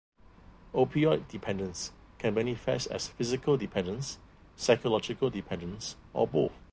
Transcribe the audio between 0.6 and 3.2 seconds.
Opioid dependence can manifest as